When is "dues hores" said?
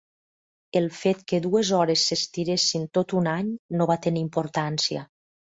1.43-2.07